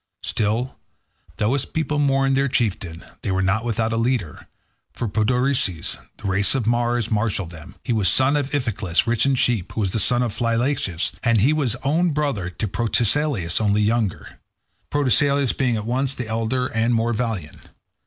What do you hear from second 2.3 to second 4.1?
their chieftain, they were not without a